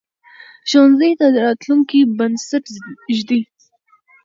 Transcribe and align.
ښوونځی 0.69 1.11
د 1.19 1.23
راتلونکي 1.45 1.99
بنسټ 2.17 2.65
ږدي 3.17 3.41